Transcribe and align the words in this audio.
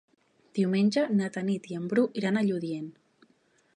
Diumenge 0.59 1.03
na 1.19 1.27
Tanit 1.37 1.69
i 1.73 1.77
en 1.81 1.85
Bru 1.91 2.07
iran 2.23 2.41
a 2.41 2.47
Lludient. 2.49 2.89